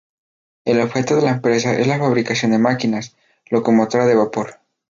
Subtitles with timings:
[0.65, 3.15] El objeto de la empresa es la fabricación de máquinas:
[3.51, 4.59] Locomotora de vapor.